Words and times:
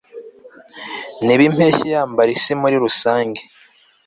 Niba 1.25 1.43
impeshyi 1.49 1.85
yambara 1.95 2.29
isi 2.37 2.53
muri 2.61 2.75
rusange 2.83 3.41